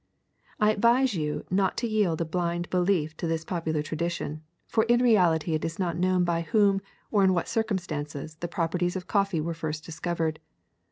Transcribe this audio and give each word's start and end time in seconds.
^^I 0.59 0.71
advise 0.73 1.13
you 1.13 1.45
not 1.51 1.77
to 1.77 1.87
yield 1.87 2.21
a 2.21 2.25
blind 2.25 2.71
belief 2.71 3.15
to 3.17 3.27
this 3.27 3.45
popular 3.45 3.83
tradition, 3.83 4.41
for 4.67 4.83
in 4.85 4.99
reality 4.99 5.53
it 5.53 5.63
is 5.63 5.77
not 5.77 5.95
known 5.95 6.23
by 6.23 6.41
whom 6.41 6.81
or 7.11 7.23
in 7.23 7.35
what 7.35 7.47
circumstances 7.47 8.33
the 8.39 8.47
properties 8.47 8.95
of 8.95 9.05
coffee 9.05 9.39
were 9.39 9.53
first 9.53 9.85
discovered. 9.85 10.39